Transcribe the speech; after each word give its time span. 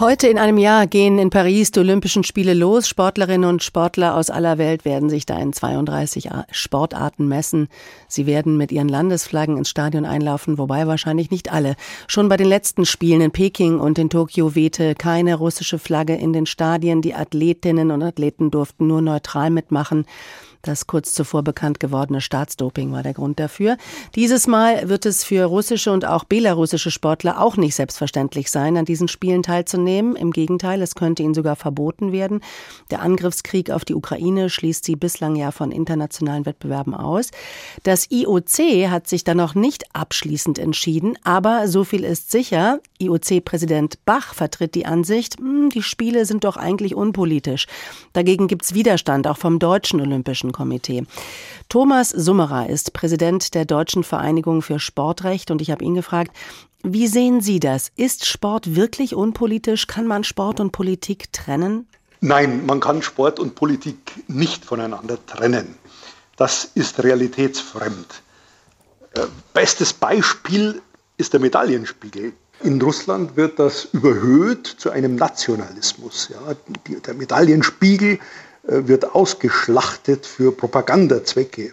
Heute 0.00 0.28
in 0.28 0.38
einem 0.38 0.58
Jahr 0.58 0.86
gehen 0.86 1.18
in 1.18 1.28
Paris 1.28 1.72
die 1.72 1.80
Olympischen 1.80 2.22
Spiele 2.22 2.54
los. 2.54 2.86
Sportlerinnen 2.86 3.50
und 3.50 3.64
Sportler 3.64 4.14
aus 4.14 4.30
aller 4.30 4.56
Welt 4.56 4.84
werden 4.84 5.10
sich 5.10 5.26
da 5.26 5.36
in 5.40 5.52
32 5.52 6.28
Sportarten 6.52 7.26
messen. 7.26 7.66
Sie 8.06 8.24
werden 8.24 8.56
mit 8.56 8.70
ihren 8.70 8.88
Landesflaggen 8.88 9.56
ins 9.56 9.70
Stadion 9.70 10.06
einlaufen, 10.06 10.56
wobei 10.56 10.86
wahrscheinlich 10.86 11.32
nicht 11.32 11.52
alle. 11.52 11.74
Schon 12.06 12.28
bei 12.28 12.36
den 12.36 12.46
letzten 12.46 12.84
Spielen 12.86 13.22
in 13.22 13.32
Peking 13.32 13.80
und 13.80 13.98
in 13.98 14.08
Tokio 14.08 14.54
wehte 14.54 14.94
keine 14.94 15.34
russische 15.34 15.80
Flagge 15.80 16.14
in 16.14 16.32
den 16.32 16.46
Stadien. 16.46 17.02
Die 17.02 17.14
Athletinnen 17.14 17.90
und 17.90 18.04
Athleten 18.04 18.52
durften 18.52 18.86
nur 18.86 19.02
neutral 19.02 19.50
mitmachen. 19.50 20.06
Das 20.62 20.88
kurz 20.88 21.12
zuvor 21.12 21.42
bekannt 21.44 21.78
gewordene 21.78 22.20
Staatsdoping 22.20 22.90
war 22.92 23.02
der 23.02 23.14
Grund 23.14 23.38
dafür. 23.38 23.76
Dieses 24.16 24.46
Mal 24.48 24.88
wird 24.88 25.06
es 25.06 25.22
für 25.22 25.44
russische 25.44 25.92
und 25.92 26.04
auch 26.04 26.24
belarussische 26.24 26.90
Sportler 26.90 27.40
auch 27.40 27.56
nicht 27.56 27.76
selbstverständlich 27.76 28.50
sein, 28.50 28.76
an 28.76 28.84
diesen 28.84 29.06
Spielen 29.06 29.44
teilzunehmen. 29.44 30.16
Im 30.16 30.32
Gegenteil, 30.32 30.82
es 30.82 30.96
könnte 30.96 31.22
ihnen 31.22 31.34
sogar 31.34 31.54
verboten 31.54 32.10
werden. 32.10 32.40
Der 32.90 33.02
Angriffskrieg 33.02 33.70
auf 33.70 33.84
die 33.84 33.94
Ukraine 33.94 34.50
schließt 34.50 34.84
sie 34.84 34.96
bislang 34.96 35.36
ja 35.36 35.52
von 35.52 35.70
internationalen 35.70 36.44
Wettbewerben 36.44 36.94
aus. 36.94 37.30
Das 37.84 38.10
IOC 38.10 38.90
hat 38.90 39.06
sich 39.06 39.22
da 39.22 39.34
noch 39.34 39.54
nicht 39.54 39.94
abschließend 39.94 40.58
entschieden, 40.58 41.16
aber 41.22 41.68
so 41.68 41.84
viel 41.84 42.02
ist 42.02 42.32
sicher. 42.32 42.80
IOC-Präsident 42.98 44.04
Bach 44.04 44.34
vertritt 44.34 44.74
die 44.74 44.86
Ansicht, 44.86 45.38
hm, 45.38 45.70
die 45.70 45.82
Spiele 45.82 46.26
sind 46.26 46.42
doch 46.44 46.56
eigentlich 46.56 46.96
unpolitisch. 46.96 47.66
Dagegen 48.12 48.48
gibt 48.48 48.64
es 48.64 48.74
Widerstand 48.74 49.28
auch 49.28 49.38
vom 49.38 49.60
Deutschen 49.60 50.00
Olympischen 50.00 50.47
Ethischen 50.48 50.52
Komitee. 50.52 51.06
Thomas 51.68 52.10
Summerer 52.10 52.68
ist 52.68 52.92
Präsident 52.92 53.54
der 53.54 53.64
Deutschen 53.64 54.04
Vereinigung 54.04 54.62
für 54.62 54.78
Sportrecht 54.78 55.50
und 55.50 55.60
ich 55.60 55.70
habe 55.70 55.84
ihn 55.84 55.94
gefragt, 55.94 56.32
wie 56.82 57.08
sehen 57.08 57.40
Sie 57.40 57.60
das? 57.60 57.90
Ist 57.96 58.26
Sport 58.26 58.76
wirklich 58.76 59.14
unpolitisch? 59.14 59.86
Kann 59.86 60.06
man 60.06 60.24
Sport 60.24 60.60
und 60.60 60.70
Politik 60.70 61.32
trennen? 61.32 61.88
Nein, 62.20 62.66
man 62.66 62.80
kann 62.80 63.02
Sport 63.02 63.38
und 63.38 63.54
Politik 63.54 63.98
nicht 64.28 64.64
voneinander 64.64 65.18
trennen. 65.26 65.74
Das 66.36 66.70
ist 66.74 67.02
realitätsfremd. 67.02 68.22
Äh, 69.14 69.26
bestes 69.52 69.92
Beispiel 69.92 70.80
ist 71.16 71.32
der 71.32 71.40
Medaillenspiegel. 71.40 72.32
In 72.62 72.80
Russland 72.80 73.36
wird 73.36 73.58
das 73.58 73.88
überhöht 73.92 74.66
zu 74.66 74.90
einem 74.90 75.14
Nationalismus. 75.16 76.28
Ja, 76.30 76.54
der 77.06 77.14
Medaillenspiegel 77.14 78.18
wird 78.68 79.14
ausgeschlachtet 79.14 80.26
für 80.26 80.52
Propagandazwecke. 80.52 81.72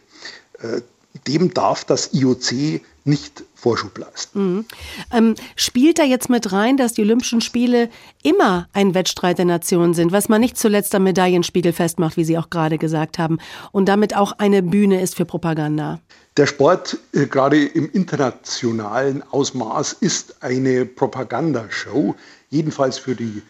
Äh, 0.59 0.81
dem 1.27 1.53
darf 1.53 1.85
das 1.85 2.13
IOC 2.13 2.81
nicht 3.05 3.43
Vorschub 3.53 3.97
leisten. 3.97 4.39
Mhm. 4.39 4.65
Ähm, 5.11 5.35
spielt 5.55 5.99
da 5.99 6.03
jetzt 6.03 6.29
mit 6.29 6.51
rein, 6.51 6.75
dass 6.75 6.93
die 6.93 7.01
Olympischen 7.01 7.39
Spiele 7.39 7.89
immer 8.23 8.67
ein 8.73 8.93
Wettstreit 8.93 9.37
der 9.37 9.45
Nationen 9.45 9.93
sind, 9.93 10.11
was 10.11 10.27
man 10.27 10.41
nicht 10.41 10.57
zuletzt 10.57 10.93
am 10.95 11.03
Medaillenspiegel 11.03 11.71
festmacht, 11.71 12.17
wie 12.17 12.25
Sie 12.25 12.37
auch 12.37 12.49
gerade 12.49 12.77
gesagt 12.77 13.17
haben, 13.17 13.37
und 13.71 13.87
damit 13.87 14.15
auch 14.15 14.33
eine 14.33 14.63
Bühne 14.63 15.01
ist 15.01 15.15
für 15.15 15.25
Propaganda? 15.25 15.99
Der 16.37 16.47
Sport, 16.47 16.97
äh, 17.13 17.27
gerade 17.27 17.63
im 17.63 17.89
internationalen 17.91 19.23
Ausmaß, 19.31 19.93
ist 19.93 20.43
eine 20.43 20.85
Propagandashow, 20.85 22.15
jedenfalls 22.49 22.97
für 22.97 23.15
die 23.15 23.41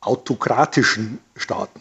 autokratischen 0.00 1.18
Staaten. 1.36 1.80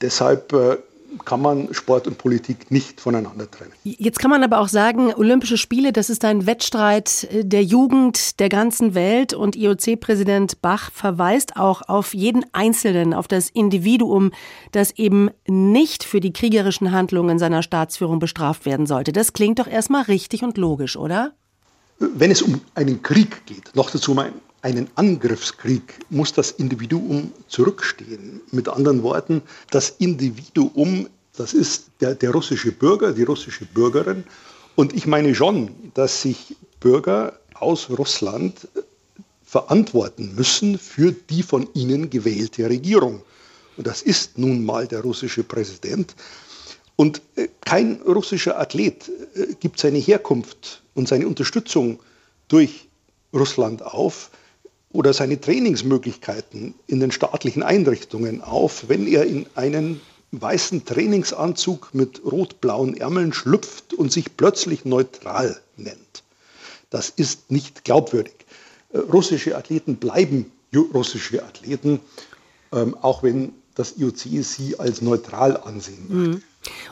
Deshalb 0.00 0.52
äh, 0.52 0.76
kann 1.24 1.40
man 1.40 1.72
Sport 1.72 2.06
und 2.06 2.18
Politik 2.18 2.70
nicht 2.70 3.00
voneinander 3.00 3.50
trennen. 3.50 3.72
Jetzt 3.84 4.18
kann 4.18 4.30
man 4.30 4.42
aber 4.42 4.60
auch 4.60 4.68
sagen, 4.68 5.12
Olympische 5.14 5.56
Spiele, 5.56 5.92
das 5.92 6.10
ist 6.10 6.24
ein 6.24 6.46
Wettstreit 6.46 7.28
äh, 7.30 7.44
der 7.44 7.64
Jugend 7.64 8.38
der 8.40 8.48
ganzen 8.48 8.94
Welt 8.94 9.32
und 9.32 9.56
IOC-Präsident 9.56 10.60
Bach 10.60 10.90
verweist 10.92 11.56
auch 11.56 11.82
auf 11.88 12.14
jeden 12.14 12.44
Einzelnen, 12.52 13.14
auf 13.14 13.28
das 13.28 13.50
Individuum, 13.50 14.32
das 14.72 14.92
eben 14.92 15.30
nicht 15.46 16.04
für 16.04 16.20
die 16.20 16.32
kriegerischen 16.32 16.92
Handlungen 16.92 17.38
seiner 17.38 17.62
Staatsführung 17.62 18.18
bestraft 18.18 18.66
werden 18.66 18.86
sollte. 18.86 19.12
Das 19.12 19.32
klingt 19.32 19.58
doch 19.58 19.66
erstmal 19.66 20.02
richtig 20.02 20.42
und 20.42 20.58
logisch, 20.58 20.96
oder? 20.96 21.32
Wenn 21.98 22.30
es 22.30 22.42
um 22.42 22.60
einen 22.74 23.02
Krieg 23.02 23.44
geht, 23.46 23.74
noch 23.74 23.90
dazu 23.90 24.12
um 24.12 24.20
einen 24.20 24.47
einen 24.62 24.88
Angriffskrieg 24.96 25.82
muss 26.10 26.32
das 26.32 26.50
Individuum 26.52 27.32
zurückstehen. 27.48 28.40
Mit 28.50 28.68
anderen 28.68 29.02
Worten, 29.02 29.42
das 29.70 29.90
Individuum, 29.98 31.08
das 31.36 31.54
ist 31.54 31.90
der, 32.00 32.14
der 32.14 32.32
russische 32.32 32.72
Bürger, 32.72 33.12
die 33.12 33.22
russische 33.22 33.64
Bürgerin. 33.66 34.24
Und 34.74 34.94
ich 34.94 35.06
meine 35.06 35.34
schon, 35.34 35.70
dass 35.94 36.22
sich 36.22 36.56
Bürger 36.80 37.38
aus 37.54 37.88
Russland 37.90 38.68
verantworten 39.44 40.34
müssen 40.34 40.78
für 40.78 41.12
die 41.12 41.42
von 41.42 41.68
ihnen 41.74 42.10
gewählte 42.10 42.68
Regierung. 42.68 43.22
Und 43.76 43.86
das 43.86 44.02
ist 44.02 44.38
nun 44.38 44.64
mal 44.64 44.86
der 44.86 45.00
russische 45.00 45.42
Präsident. 45.42 46.14
Und 46.96 47.22
äh, 47.36 47.48
kein 47.60 48.02
russischer 48.02 48.58
Athlet 48.58 49.08
äh, 49.34 49.54
gibt 49.60 49.78
seine 49.78 49.98
Herkunft 49.98 50.82
und 50.94 51.08
seine 51.08 51.28
Unterstützung 51.28 52.00
durch 52.48 52.88
Russland 53.32 53.82
auf, 53.82 54.30
oder 54.92 55.12
seine 55.12 55.40
Trainingsmöglichkeiten 55.40 56.74
in 56.86 57.00
den 57.00 57.12
staatlichen 57.12 57.62
Einrichtungen 57.62 58.42
auf, 58.42 58.88
wenn 58.88 59.06
er 59.06 59.24
in 59.24 59.46
einen 59.54 60.00
weißen 60.32 60.84
Trainingsanzug 60.84 61.90
mit 61.94 62.22
rot-blauen 62.24 62.96
Ärmeln 62.96 63.32
schlüpft 63.32 63.94
und 63.94 64.12
sich 64.12 64.36
plötzlich 64.36 64.84
neutral 64.84 65.60
nennt. 65.76 66.22
Das 66.90 67.10
ist 67.10 67.50
nicht 67.50 67.84
glaubwürdig. 67.84 68.34
Äh, 68.92 68.98
russische 68.98 69.56
Athleten 69.56 69.96
bleiben 69.96 70.52
russische 70.74 71.44
Athleten, 71.44 72.00
ähm, 72.72 72.94
auch 73.00 73.22
wenn 73.22 73.52
das 73.74 73.96
IOC 73.96 74.42
sie 74.42 74.78
als 74.78 75.00
neutral 75.00 75.56
ansehen 75.56 76.06
möchte. 76.08 76.36
Mhm. 76.36 76.42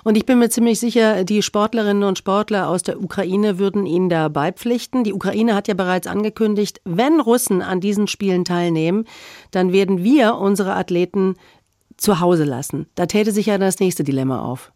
Und 0.04 0.16
ich 0.16 0.26
bin 0.26 0.38
mir 0.38 0.50
ziemlich 0.50 0.78
sicher, 0.81 1.25
die 1.25 1.42
Sportlerinnen 1.42 2.04
und 2.04 2.19
Sportler 2.19 2.69
aus 2.69 2.82
der 2.82 3.03
Ukraine 3.03 3.59
würden 3.59 3.87
Ihnen 3.87 4.09
da 4.09 4.28
beipflichten. 4.28 5.04
Die 5.04 5.12
Ukraine 5.12 5.54
hat 5.54 5.69
ja 5.69 5.75
bereits 5.75 6.06
angekündigt, 6.06 6.81
wenn 6.84 7.20
Russen 7.20 7.62
an 7.62 7.81
diesen 7.81 8.06
Spielen 8.09 8.44
teilnehmen, 8.44 9.06
dann 9.50 9.72
werden 9.72 10.03
wir 10.03 10.36
unsere 10.36 10.75
Athleten 10.75 11.36
zu 11.97 12.20
Hause 12.20 12.44
lassen. 12.44 12.86
Da 12.94 13.06
täte 13.06 13.32
sich 13.32 13.47
ja 13.47 13.59
das 13.59 13.81
nächste 13.81 14.04
Dilemma 14.04 14.42
auf. 14.42 14.72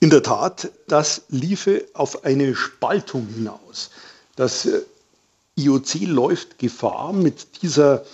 In 0.00 0.10
der 0.10 0.22
Tat, 0.22 0.70
das 0.88 1.22
liefe 1.28 1.84
auf 1.94 2.24
eine 2.24 2.54
Spaltung 2.56 3.28
hinaus. 3.28 3.90
Das 4.34 4.66
äh, 4.66 4.80
IOC 5.56 6.06
läuft 6.06 6.58
Gefahr 6.58 7.12
mit 7.12 7.62
dieser 7.62 8.04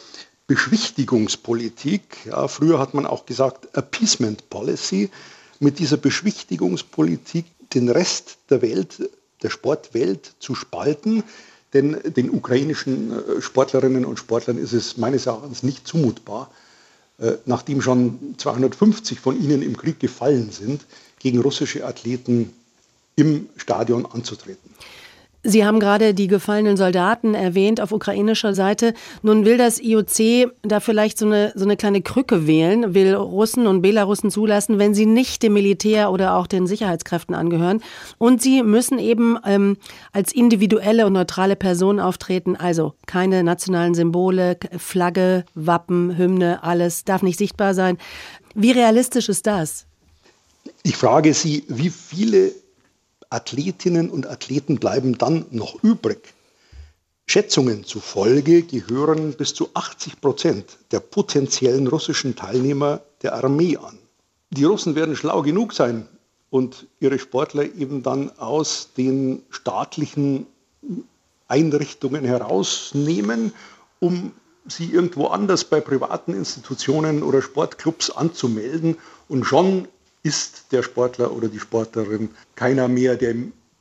Beschwichtigungspolitik. 0.49 2.27
Ja, 2.27 2.49
früher 2.49 2.79
hat 2.79 2.95
man 2.95 3.07
auch 3.07 3.27
gesagt 3.27 3.75
Appeasement 3.77 4.51
Policy 4.51 5.11
mit 5.61 5.79
dieser 5.79 5.97
Beschwichtigungspolitik 5.97 7.47
den 7.75 7.89
Rest 7.89 8.39
der 8.51 8.63
Welt, 8.63 9.11
der 9.43 9.51
Sportwelt 9.51 10.35
zu 10.39 10.55
spalten. 10.55 11.23
Denn 11.75 11.99
den 12.05 12.31
ukrainischen 12.31 13.13
äh, 13.13 13.43
Sportlerinnen 13.43 14.05
und 14.05 14.19
Sportlern 14.19 14.57
ist 14.57 14.73
es 14.73 14.97
meines 14.97 15.27
Erachtens 15.27 15.63
nicht 15.63 15.87
zumutbar, 15.87 16.51
äh, 17.19 17.33
nachdem 17.45 17.83
schon 17.83 18.35
250 18.39 19.21
von 19.21 19.39
ihnen 19.39 19.63
im 19.63 19.77
Krieg 19.77 20.01
gefallen 20.01 20.51
sind, 20.51 20.87
gegen 21.19 21.41
russische 21.41 21.85
Athleten 21.85 22.53
im 23.17 23.49
Stadion 23.57 24.07
anzutreten. 24.07 24.71
Sie 25.49 25.65
haben 25.65 25.81
gerade 25.81 26.13
die 26.13 26.27
gefallenen 26.27 26.77
Soldaten 26.77 27.33
erwähnt 27.33 27.81
auf 27.81 27.91
ukrainischer 27.91 28.55
Seite. 28.55 28.93
Nun 29.23 29.47
will 29.47 29.57
das 29.57 29.81
IOC 29.81 30.53
da 30.61 30.79
vielleicht 30.79 31.17
so 31.17 31.25
eine, 31.25 31.55
so 31.55 31.65
eine 31.65 31.79
kleine 31.79 32.03
Krücke 32.03 32.47
wählen, 32.47 32.93
will 32.93 33.15
Russen 33.15 33.67
und 33.67 33.81
Belarussen 33.81 34.31
zulassen, 34.31 34.79
wenn 34.79 34.93
sie 34.93 35.07
nicht 35.07 35.43
dem 35.43 35.55
Militär 35.55 36.13
oder 36.13 36.37
auch 36.37 36.49
den 36.49 36.67
Sicherheitskräften 36.67 37.35
angehören. 37.35 37.81
Und 38.19 38.43
sie 38.43 38.63
müssen 38.63 38.99
eben 38.99 39.39
ähm, 39.47 39.79
als 40.13 40.33
individuelle 40.33 41.07
und 41.07 41.15
neutrale 41.15 41.57
Person 41.57 41.99
auftreten. 41.99 42.55
Also 42.55 42.93
keine 43.07 43.43
nationalen 43.43 43.95
Symbole, 43.95 44.59
Flagge, 44.77 45.47
Wappen, 45.55 46.19
Hymne, 46.19 46.63
alles 46.63 47.05
darf 47.05 47.23
nicht 47.23 47.39
sichtbar 47.39 47.73
sein. 47.73 47.97
Wie 48.55 48.73
realistisch 48.73 49.31
ist 49.31 49.47
das? 49.47 49.87
Ich 50.83 50.99
frage 50.99 51.33
Sie, 51.33 51.65
wie 51.69 51.89
viele 51.89 52.53
Athletinnen 53.31 54.11
und 54.11 54.27
Athleten 54.27 54.77
bleiben 54.77 55.19
dann 55.19 55.47
noch 55.51 55.83
übrig. 55.83 56.35
Schätzungen 57.27 57.85
zufolge 57.85 58.63
gehören 58.63 59.35
bis 59.35 59.53
zu 59.53 59.69
80 59.75 60.21
Prozent 60.21 60.79
der 60.93 61.01
potenziellen 61.01 61.87
russischen 61.87 62.37
Teilnehmer 62.37 63.03
der 63.23 63.35
Armee 63.35 63.77
an. 63.77 63.99
Die 64.51 64.65
Russen 64.65 64.95
werden 64.95 65.15
schlau 65.15 65.43
genug 65.43 65.75
sein 65.75 66.09
und 66.49 66.87
ihre 67.01 67.19
Sportler 67.19 67.65
eben 67.65 68.03
dann 68.03 68.31
aus 68.39 68.91
den 68.97 69.43
staatlichen 69.51 70.47
Einrichtungen 71.49 72.25
herausnehmen, 72.25 73.53
um 74.01 74.33
sie 74.67 74.91
irgendwo 74.91 75.27
anders 75.27 75.65
bei 75.65 75.81
privaten 75.81 76.35
Institutionen 76.35 77.23
oder 77.23 77.43
Sportclubs 77.43 78.11
anzumelden. 78.11 78.97
Und 79.29 79.45
schon 79.45 79.89
ist 80.23 80.67
der 80.73 80.83
Sportler 80.83 81.33
oder 81.33 81.49
die 81.49 81.61
Sportlerin 81.61 82.31
keiner 82.55 82.89
mehr, 82.89 83.17
der 83.17 83.35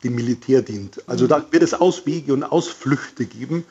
dem 0.03 0.15
Militär 0.15 0.61
dient. 0.61 1.01
Also 1.07 1.27
da 1.27 1.45
wird 1.51 1.63
es 1.63 1.73
Auswege 1.73 2.33
und 2.33 2.43
Ausflüchte 2.43 3.25
geben. 3.25 3.65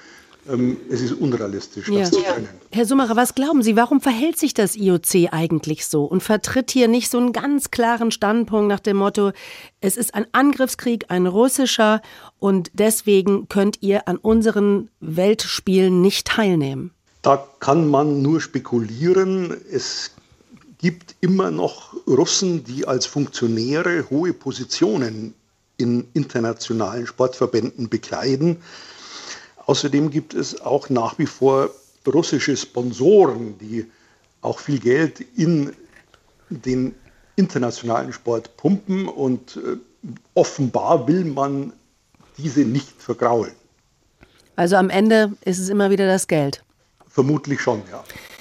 ähm, 0.48 0.76
es 0.90 1.00
ist 1.00 1.12
unrealistisch, 1.12 1.90
das 1.92 2.10
zu 2.10 2.20
trennen. 2.20 2.48
Herr 2.70 2.84
Summerer, 2.84 3.16
was 3.16 3.34
glauben 3.34 3.62
Sie, 3.62 3.76
warum 3.76 4.00
verhält 4.00 4.38
sich 4.38 4.54
das 4.54 4.76
IOC 4.76 5.32
eigentlich 5.32 5.86
so 5.86 6.04
und 6.04 6.22
vertritt 6.22 6.70
hier 6.70 6.88
nicht 6.88 7.10
so 7.10 7.18
einen 7.18 7.32
ganz 7.32 7.70
klaren 7.70 8.10
Standpunkt 8.10 8.68
nach 8.68 8.80
dem 8.80 8.98
Motto, 8.98 9.32
es 9.80 9.96
ist 9.96 10.14
ein 10.14 10.26
Angriffskrieg, 10.32 11.06
ein 11.08 11.26
russischer 11.26 12.00
und 12.38 12.70
deswegen 12.74 13.48
könnt 13.48 13.82
ihr 13.82 14.08
an 14.08 14.16
unseren 14.18 14.90
Weltspielen 15.00 16.00
nicht 16.00 16.26
teilnehmen? 16.28 16.92
Da 17.22 17.44
kann 17.58 17.88
man 17.88 18.22
nur 18.22 18.40
spekulieren. 18.40 19.56
Es 19.72 20.12
gibt 20.78 21.17
immer 21.20 21.50
noch 21.50 21.94
Russen, 22.06 22.64
die 22.64 22.87
als 22.87 23.06
Funktionäre 23.06 24.08
hohe 24.11 24.32
Positionen 24.32 25.34
in 25.78 26.06
internationalen 26.14 27.06
Sportverbänden 27.06 27.88
bekleiden. 27.88 28.58
Außerdem 29.67 30.11
gibt 30.11 30.34
es 30.34 30.61
auch 30.61 30.90
nach 30.90 31.19
wie 31.19 31.26
vor 31.26 31.70
russische 32.06 32.56
Sponsoren, 32.56 33.58
die 33.58 33.87
auch 34.40 34.61
viel 34.61 34.78
Geld 34.78 35.20
in 35.37 35.73
den 36.50 36.94
internationalen 37.34 38.12
Sport 38.12 38.56
pumpen 38.56 39.08
und 39.08 39.56
äh, 39.56 39.76
offenbar 40.34 41.06
will 41.08 41.25
man 41.25 41.73
diese 42.38 42.61
nicht 42.61 43.00
vergraulen. 43.02 43.52
Also 44.55 44.76
am 44.76 44.88
Ende 44.88 45.32
ist 45.44 45.58
es 45.58 45.69
immer 45.69 45.90
wieder 45.90 46.06
das 46.06 46.28
Geld. 46.28 46.62
Vermutlich 47.08 47.61
schon, 47.61 47.82
ja. 47.90 48.05